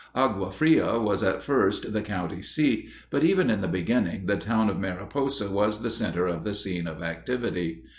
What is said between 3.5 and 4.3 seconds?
in the beginning